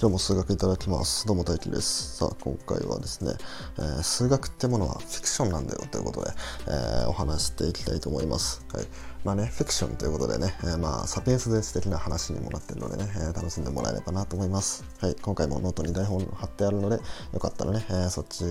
[0.00, 1.26] 今日も数学いただきます。
[1.26, 2.16] どうも大輝です。
[2.16, 3.34] さあ、今回はですね、
[3.76, 6.30] えー、数学ってものはフィクションなんだよということで、
[6.68, 8.64] えー、お話していきたいと思います。
[8.72, 8.86] はい。
[9.24, 14.86] まあね、フィクションということでね、えー、まあ、サピエンス全史的な話にもなってるのでね、え楽しんでもらえればなと思います。
[15.02, 15.16] はい。
[15.20, 16.96] 今回もノートに台本貼ってあるので、
[17.34, 18.44] よかったらね、えそっち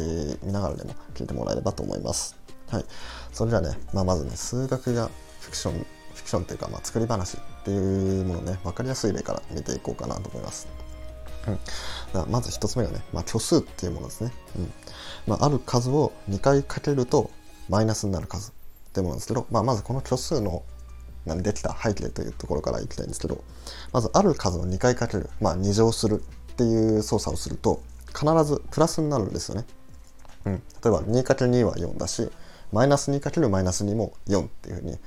[0.43, 2.37] 見ながらでも聞いてもらえればと思います。
[2.69, 2.85] はい。
[3.33, 5.09] それじゃあね、まあ、まずね、数学が
[5.39, 10.88] フィクション、フィクションっていうか、まあ、作り話っていうものね、分かりやすい例から見ていこうかなと思います。
[11.47, 14.73] うん、まず1つ目がね、まあ、虚数っていうものですね、うん。
[15.27, 17.31] まあ、ある数を2回かけると
[17.69, 18.53] マイナスになる数っ
[18.93, 20.63] ていうものですけど、まあ、まずこの虚数の
[21.25, 23.43] できた背景というところからいきたいんですけど
[23.91, 29.65] まずある数を2回かける、まあ、2乗するっていう操作をすると必ずプラスになるんですよね、
[30.45, 32.29] うん、例えば 2×2 は4だし
[32.71, 34.97] マイナス 2× マイナス2も4っていうふうに、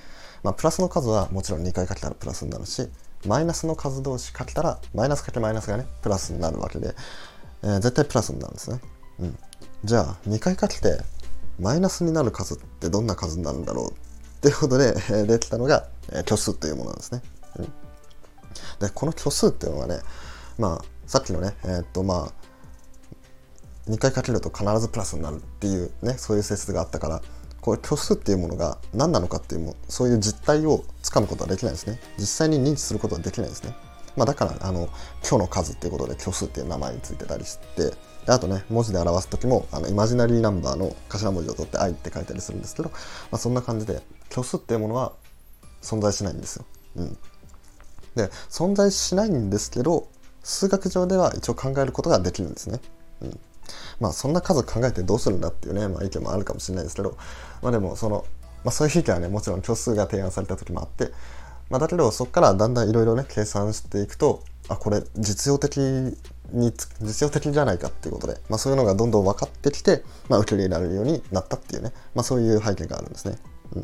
[0.43, 2.89] まあ、プラスの数はもちろん2回かけたらプラスになるし
[3.27, 6.95] マイナスの数同士かけたらマイナスかけマイナスがねプラスになるわけで、
[7.63, 8.80] えー、絶対プラスになるんですね、
[9.21, 9.38] うん、
[9.85, 10.99] じゃあ2回かけて
[11.61, 13.95] マイナスになる数ってどんな数になるんだろうっ
[14.41, 17.23] ていうことで、えー、できたのが、えー、虚数というものなんですね、
[17.59, 20.01] うん、でこの虚数っていうのはね
[20.59, 27.23] まあさっきのねえー、っとまあ2回かけると必ずプラスになるっていうねそういう説があったから
[27.63, 31.99] これ虚数っていうものが何なのかっていうもそういう実態をつかむことはできないですね。
[32.18, 33.74] 実際に認知することはできないですね、
[34.16, 34.88] まあ、だからあの
[35.23, 37.95] 虚の数っていうことで虚数っていう名前についてたりして
[38.27, 42.96] あとね文字で表す時もあのイマジナリーナンバーの頭文字を取って「愛」って書いたりするんですけど、ま
[43.33, 45.13] あ、そんな感じで虚数っていうものは
[45.83, 46.65] 存在しないんですよ、
[46.96, 47.18] うん、
[48.16, 50.09] で存在しないんですけど
[50.43, 52.80] 数学上では一応考えることができるんですね、
[53.23, 53.40] うん。
[54.01, 57.16] まあそんな数考えてどうするんだっていうね、まあ、意見もあるかもしれないですけど、
[57.62, 58.24] まあでもその、
[58.65, 61.12] まあそういう意見はね、もちろん虚数が提案された時もあって、
[61.70, 73.38] まあだけどそこからだんだんいろいろね、計算していくと、あ、これ実用的に、実用的じゃないかっていうことで、まあそういうのがどんどん分かってきて、まあ受け入れられるようになったっていうね、まあそういう背景があるんですね。
[73.75, 73.78] う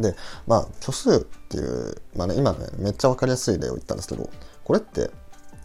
[0.00, 0.02] ん。
[0.02, 4.30] で、まあ虚数っていう、まあね、今ね、めっちゃ分かりやすい例を言ったんですけど、
[4.64, 5.10] これって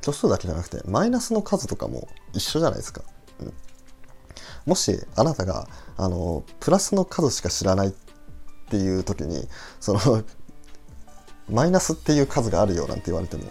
[0.05, 3.01] 虚数だけじゃなくてマイナスの数とかも一緒じゃないですか。
[3.39, 3.53] うん、
[4.67, 5.67] もしあなたが
[5.97, 7.93] あのプラスの数しか知らないっ
[8.69, 9.47] ていう時に
[9.79, 10.23] その
[11.49, 13.45] マイナスっていう数があるよなんて言われても、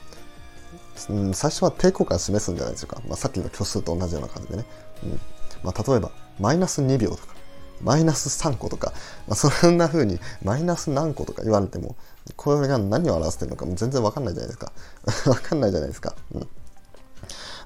[1.11, 4.65] うん、最初は抵抗感示すんじゃないでしょうか、まあ、さっきの虚数と同じような感じでね、
[5.03, 5.21] うん。
[5.65, 7.35] まあ、例えばマイナス2秒とか。
[7.83, 8.93] マイナス3個とか、
[9.27, 11.97] まあ、そんな風にマイナス何個とか言われても
[12.37, 14.73] これが何を表してるのかも全然わかんないじゃないですか。
[15.31, 16.49] わかんないじゃないですか、うん。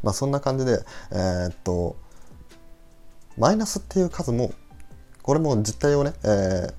[0.03, 1.97] まあ、そんな感じでえー、っと
[3.37, 4.53] マイナスっていう数も
[5.23, 6.73] これも実態をね、えー、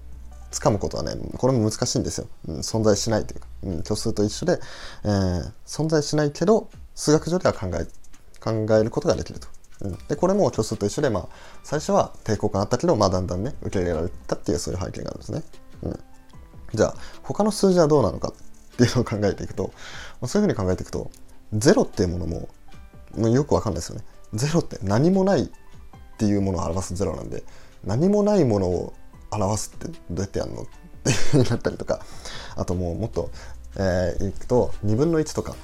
[0.52, 4.60] 掴むことはねこれも難しいんですよ、うん、存在しないというか、うん、虚数と一緒で、
[5.04, 7.88] えー、存在しないけど数学上では考え
[8.40, 9.48] 考えることができると、
[9.82, 11.28] うん、でこれも虚数と一緒で、まあ、
[11.64, 15.44] 最初は抵抗感あったけど、まあ、だんだんね受け入れられたっていうそういう背景があるんですね、
[15.84, 16.00] うん、
[16.74, 19.72] じゃあ他の数字はどうなのかっていうのを考えていくと、
[20.22, 21.12] まあ、そういうふうに考えていくと
[21.54, 22.50] 0っていうものも
[23.18, 24.06] もうよくわかんないですよね。
[24.36, 25.50] 0って何もないっ
[26.18, 27.44] ていうものを表すゼロなんで
[27.84, 28.94] 何もないものを
[29.32, 30.66] 表すってどうやってやるのっ
[31.04, 32.02] ていうふうになったりとか
[32.56, 33.32] あともうもっと、
[33.78, 35.56] えー、いくと2分の1とか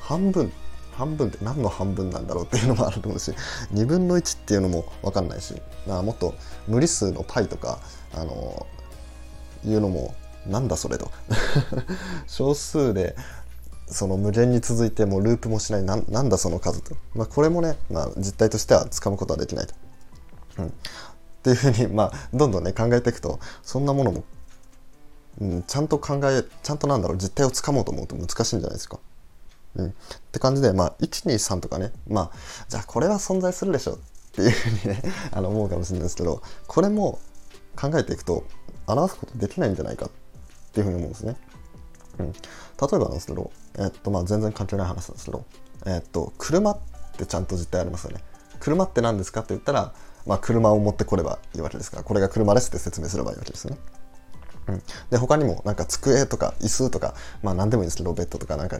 [0.00, 0.52] 半分
[0.98, 3.32] 半分って何の半分なんだろうっていうのもあると思うし
[3.72, 5.54] 2分の1っていうのも分かんないし
[5.86, 6.34] もっと
[6.66, 7.78] 無理数の π とか
[8.12, 8.66] あの
[9.64, 10.14] いうのも
[10.46, 11.10] なんだそれと。
[12.26, 13.14] 小数で
[13.86, 19.74] その無限に続いてもループもしないなんだその数と、まあ、これもね、まあ、実態としてはつかむことはできないと。
[20.58, 20.70] うん、っ
[21.42, 24.24] ていうふうに、まあ、どんどんね考えていくとそんなものも、
[25.40, 28.98] うん、ちゃんと考えちゃんとなんだろう実態をつかもうと思うと難しいんじゃないですか。
[29.78, 29.92] うん、っ
[30.32, 32.30] て感じで、まあ、123とかね、まあ、
[32.68, 33.98] じゃあこれは存在するでしょっ
[34.32, 35.02] ていうふうにね
[35.32, 37.18] あの思うかもしれないですけどこれも
[37.76, 38.44] 考えていくと
[38.86, 40.10] 表すことできないんじゃないかっ
[40.72, 41.36] ていうふうに思うんですね。
[42.18, 42.40] うん、例え
[42.90, 45.44] ばなんですけど、えっとまあ、全然関係ない話なんですけど、
[45.86, 46.78] えっと、車っ
[47.16, 48.24] てちゃんと実態ありますよね。
[48.58, 49.92] 車って何ですかって言ったら
[50.28, 53.78] まあ、車を持ってこればいいわけですからこれが車ですって説明すればいいわけですね。
[54.68, 58.78] うん、で他にもなんか机とか椅子とかまあ何でもいいんですけどベッドとかなんか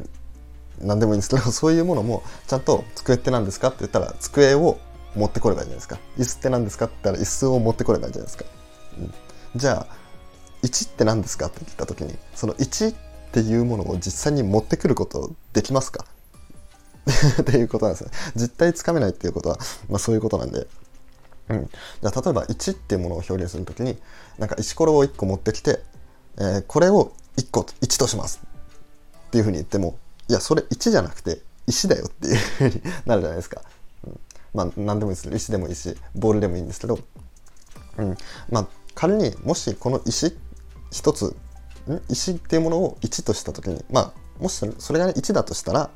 [0.81, 4.79] 何でもいいんですけど そういうものもちゃんと机って何ですかって言ったら机を
[5.15, 5.99] 持ってこればいいじゃないですか。
[6.19, 8.45] 椅子って何ですかって言ったら椅子を持ってこればいいじゃないですか、
[8.99, 9.15] うん、
[9.57, 9.99] じゃあ
[10.63, 12.95] 1って何ですかって言った時にその1っ
[13.33, 16.05] ていうものを実際に持ってくることできますか？
[17.41, 18.11] っていうことなんですね。
[18.37, 19.59] 実態つかめないっていうことは、
[19.89, 20.67] まあ、そういうことなんで。
[21.49, 21.71] うん、
[22.03, 23.99] じゃあ例えば1っていうものを表現するときに
[24.39, 25.83] なんか石ころを1個持ってきて、
[26.37, 28.41] えー、これを1個1とします。
[29.29, 29.99] っていうふうに言っても
[30.29, 33.63] いやそれ1じゃなくて石だよっていうふうになるじゃないですか。
[34.07, 34.21] うん、
[34.55, 36.99] まあ何でもいいですけど石でもいいしボールでもいいんですけど、
[37.99, 38.17] うん、
[38.51, 40.37] まあ仮にもしこの石
[40.91, 41.37] 一つ
[42.09, 45.91] 石っていうものを1とした時にまあもしそれが、1だとしたら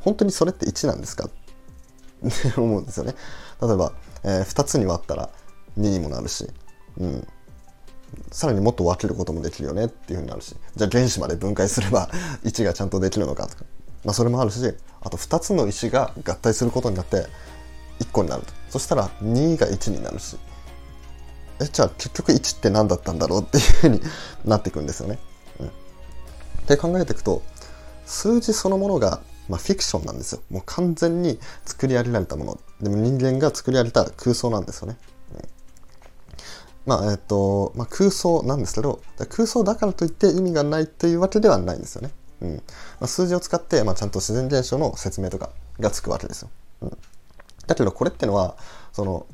[0.00, 1.26] 本当にそれって1なんですか？
[1.26, 3.14] って思うんですよね。
[3.62, 3.92] 例えば、
[4.24, 5.30] えー、2つに割ったら
[5.78, 6.48] 2にもなるし、
[6.98, 7.26] うん、
[8.32, 12.08] さらにもっと分けることもできるよねっていうふうになるしじゃあ原子まで分解すれば
[12.44, 13.64] 1がちゃんとできるのかとか、
[14.04, 14.58] まあ、それもあるし
[15.00, 17.26] あと2つの石が合体することになって
[18.00, 20.36] 1個になるとそしたら2が1になるし
[21.60, 24.00] えじゃあ結局1って何だったんだろうっていうふうに
[24.44, 25.18] なっていくんですよね。
[25.60, 25.70] うん、っ
[26.66, 27.42] て考えていくと
[28.06, 30.40] 数字そのものが、まあ、フィクションなんですよ。
[30.50, 32.60] もう完全に作り上げられたもの。
[32.80, 34.96] でも人間が作り上げた空想なんですよね。
[36.86, 42.10] まあえっとまあ、空想なんですけど空想だからといって意味がないというわけではないんですよね。
[42.40, 42.62] うんま
[43.02, 46.50] あ、数字を使って、まあ、ちゃんと自然現象の説明とかがつくわけですよ。
[46.82, 46.98] うん、
[47.66, 48.56] だけどこれってのは
[48.92, 49.26] その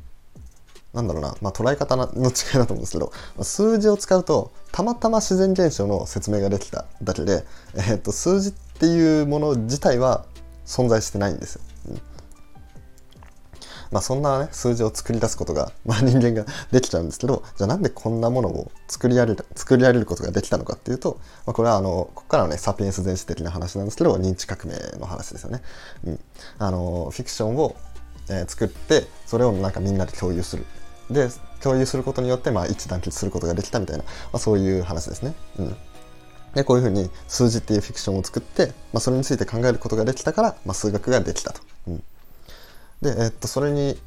[0.93, 2.13] なんだろうな、まあ、捉え方の違い
[2.55, 7.45] だと思うんですけど、まあ、数字を使うとたまたま自然現象の説明ができただけで、
[7.75, 10.25] えー、っと数字っていうもの自体は
[10.65, 11.61] 存在してないんですよ。
[11.91, 12.16] うん
[13.97, 25.63] まあ、そんな、ね、数字を作り出すことが、 まあ、人間ができちゃうんですけどじゃあなんでこんなものを作り上げる作り上げることができたのかっていうと、まあ、これはあのここからのねサピエンス電子的な話なんですけど認知革命の話ですよね。
[26.05, 26.21] うん、
[26.59, 27.75] あのフィクションを、
[28.29, 30.67] えー、作ってそれをなんかみんなで共有する
[31.11, 31.31] で
[31.63, 35.35] 共有することによって、まあ、一致団結することができたみたいな、まあ、そういう話ですね。
[35.59, 35.77] うん
[36.55, 41.61] でこういうふうに数字っていうフィクションを作って、まあ、それについて考えることができたから、まあ、数学ができたと。
[41.89, 42.03] うん、
[43.03, 43.99] で、えっとそれに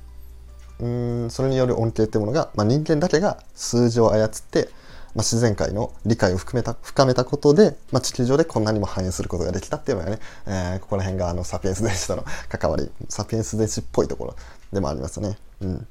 [0.80, 4.70] うんそれによる恩恵っていうものが、まあ、人間だけが数字を操って、
[5.14, 14.36] まあ、自然界の理解を含めた深めたことで、まあ、地球上でこんなにも反映することができたっていうのがね、えー、ここら辺があのサピエンス電子との 関わりサピエンス電子っぽいところ
[14.72, 15.38] でもありますね。
[15.62, 15.88] うん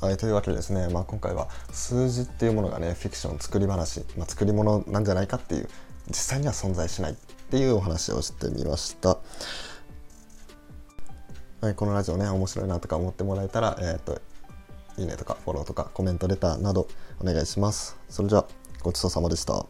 [0.00, 5.68] はい、というわけでですね、まあ、今回は数字っていうものがねフィクション作り話、まあ、作り物なんじゃないかっていう
[6.06, 7.14] 実際には存在しないっ
[7.50, 9.18] ていうお話をしてみました。
[11.60, 14.20] はい、このラジオね面白いなとか思ってもらえたら、えーと、
[14.96, 16.86] いいねとかフォローとかコメントレターなど
[17.20, 17.96] お願いします。
[18.08, 18.46] それじゃあ
[18.80, 19.66] ごちそうさまでした。